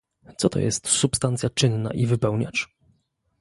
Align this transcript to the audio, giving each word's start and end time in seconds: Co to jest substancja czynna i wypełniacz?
Co 0.37 0.49
to 0.49 0.59
jest 0.59 0.87
substancja 0.89 1.49
czynna 1.49 1.93
i 1.93 2.07
wypełniacz? 2.07 2.69